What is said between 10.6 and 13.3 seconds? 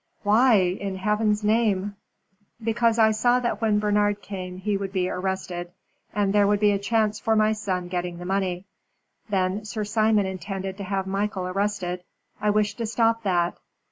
to have Michael arrested I wished to stop